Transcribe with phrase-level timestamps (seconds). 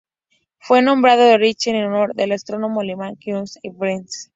[0.57, 3.69] Fue nombrado Richter en honor al astrónomo alemán Nikolaus B.
[3.79, 4.29] Richter